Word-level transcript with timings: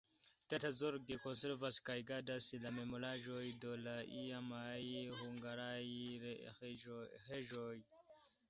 Tata 0.51 0.69
zorge 0.77 1.17
konservas 1.25 1.75
kaj 1.89 1.97
gardas 2.11 2.47
la 2.63 2.71
memoraĵojn 2.77 3.61
de 3.65 3.75
la 3.83 3.95
iamaj 4.23 4.81
hungaraj 5.21 5.87
reĝoj. 6.25 7.73